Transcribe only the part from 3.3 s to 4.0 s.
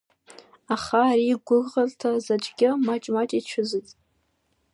ицәыӡит…